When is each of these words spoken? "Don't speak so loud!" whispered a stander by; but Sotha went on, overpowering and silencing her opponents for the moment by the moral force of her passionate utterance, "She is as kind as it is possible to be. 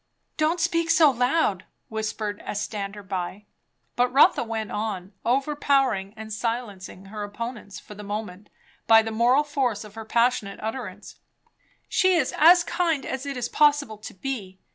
"Don't 0.35 0.59
speak 0.59 0.89
so 0.89 1.11
loud!" 1.11 1.63
whispered 1.87 2.41
a 2.43 2.55
stander 2.55 3.03
by; 3.03 3.45
but 3.95 4.11
Sotha 4.11 4.43
went 4.43 4.71
on, 4.71 5.13
overpowering 5.23 6.15
and 6.17 6.33
silencing 6.33 7.05
her 7.05 7.23
opponents 7.23 7.79
for 7.79 7.93
the 7.93 8.01
moment 8.01 8.49
by 8.87 9.03
the 9.03 9.11
moral 9.11 9.43
force 9.43 9.83
of 9.83 9.93
her 9.93 10.03
passionate 10.03 10.59
utterance, 10.59 11.17
"She 11.87 12.13
is 12.13 12.33
as 12.35 12.63
kind 12.63 13.05
as 13.05 13.27
it 13.27 13.37
is 13.37 13.47
possible 13.47 13.99
to 13.99 14.15
be. 14.15 14.57